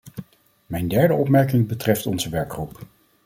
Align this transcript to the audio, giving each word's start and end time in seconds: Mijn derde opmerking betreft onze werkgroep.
Mijn 0.65 0.87
derde 0.87 1.13
opmerking 1.13 1.67
betreft 1.67 2.05
onze 2.05 2.29
werkgroep. 2.29 2.79